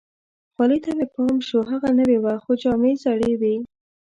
خولۍ 0.53 0.79
ته 0.85 0.91
مې 0.97 1.05
پام 1.13 1.37
شو، 1.47 1.59
هغه 1.71 1.89
نوې 1.99 2.17
وه، 2.23 2.33
خو 2.43 2.51
جامې 2.61 2.93
زړې 3.03 3.31
وي. 3.41 3.55